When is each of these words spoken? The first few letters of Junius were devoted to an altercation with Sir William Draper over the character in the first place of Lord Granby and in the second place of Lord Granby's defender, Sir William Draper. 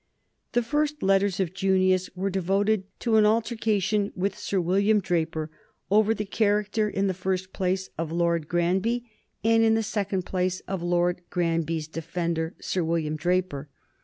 The 0.53 0.63
first 0.63 0.97
few 0.97 1.07
letters 1.07 1.39
of 1.39 1.53
Junius 1.53 2.09
were 2.15 2.31
devoted 2.31 2.85
to 3.01 3.17
an 3.17 3.25
altercation 3.27 4.11
with 4.15 4.35
Sir 4.35 4.59
William 4.59 4.99
Draper 4.99 5.51
over 5.91 6.15
the 6.15 6.25
character 6.25 6.89
in 6.89 7.05
the 7.05 7.13
first 7.13 7.53
place 7.53 7.91
of 7.99 8.11
Lord 8.11 8.47
Granby 8.47 9.07
and 9.43 9.61
in 9.61 9.75
the 9.75 9.83
second 9.83 10.23
place 10.25 10.59
of 10.61 10.81
Lord 10.81 11.21
Granby's 11.29 11.87
defender, 11.87 12.55
Sir 12.59 12.83
William 12.83 13.15
Draper. 13.15 13.69